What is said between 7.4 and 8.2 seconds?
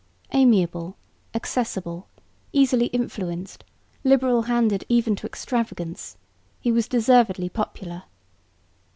popular.